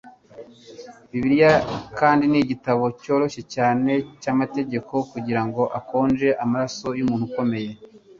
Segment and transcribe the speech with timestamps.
[1.11, 1.53] Bibiliya
[1.99, 7.71] kandi igitabo cyoroshye cyane cyamategeko kugirango akonje amaraso yumuntu ukomeye